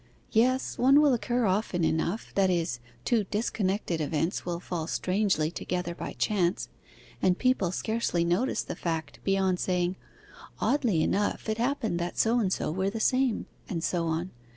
'Yes, 0.31 0.79
one 0.79 0.99
will 0.99 1.13
occur 1.13 1.45
often 1.45 1.83
enough 1.83 2.33
that 2.33 2.49
is, 2.49 2.79
two 3.05 3.25
disconnected 3.25 4.01
events 4.01 4.43
will 4.47 4.59
fall 4.59 4.87
strangely 4.87 5.51
together 5.51 5.93
by 5.93 6.13
chance, 6.13 6.69
and 7.21 7.37
people 7.37 7.71
scarcely 7.71 8.25
notice 8.25 8.63
the 8.63 8.75
fact 8.75 9.19
beyond 9.23 9.59
saying, 9.59 9.97
"Oddly 10.59 11.03
enough 11.03 11.47
it 11.47 11.59
happened 11.59 11.99
that 11.99 12.17
so 12.17 12.39
and 12.39 12.51
so 12.51 12.71
were 12.71 12.89
the 12.89 12.99
same," 12.99 13.45
and 13.69 13.83
so 13.83 14.07
on. 14.07 14.31